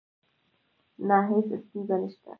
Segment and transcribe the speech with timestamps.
[1.07, 2.29] نه، هیڅ ستونزه نشته